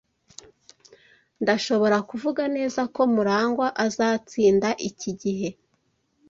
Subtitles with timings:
[1.41, 5.49] Ndashobora kuvuga neza ko Murangwa azatsinda iki gihe.